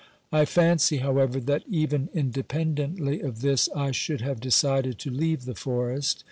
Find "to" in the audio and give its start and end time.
4.97-5.11